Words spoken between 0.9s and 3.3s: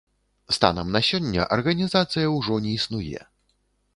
на сёння арганізацыя ўжо не існуе.